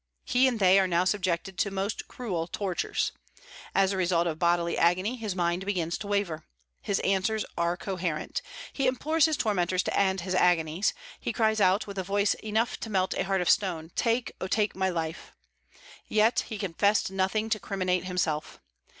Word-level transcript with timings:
He 0.25 0.47
and 0.47 0.57
they 0.59 0.79
are 0.79 0.87
now 0.87 1.05
subjected 1.05 1.59
to 1.59 1.69
most 1.69 2.07
cruel 2.07 2.47
tortures. 2.47 3.11
As 3.75 3.91
the 3.91 3.97
result 3.97 4.25
of 4.25 4.39
bodily 4.39 4.75
agony 4.75 5.15
his 5.15 5.35
mind 5.35 5.63
begins 5.63 5.95
to 5.99 6.07
waver. 6.07 6.43
His 6.81 6.99
answers 7.01 7.45
are 7.55 7.73
incoherent; 7.73 8.41
he 8.73 8.87
implores 8.87 9.25
his 9.25 9.37
tormentors 9.37 9.83
to 9.83 9.95
end 9.95 10.21
his 10.21 10.33
agonies; 10.33 10.95
he 11.19 11.31
cries 11.31 11.61
out, 11.61 11.85
with 11.85 11.99
a 11.99 12.03
voice 12.03 12.33
enough 12.43 12.79
to 12.79 12.89
melt 12.89 13.13
a 13.13 13.25
heart 13.25 13.41
of 13.41 13.49
stone, 13.51 13.91
"Take, 13.95 14.31
oh, 14.41 14.47
take 14.47 14.75
my 14.75 14.89
life!" 14.89 15.33
Yet 16.07 16.45
he 16.49 16.57
confessed 16.57 17.11
nothing 17.11 17.47
to 17.51 17.59
criminate 17.59 18.05
himself. 18.05 18.59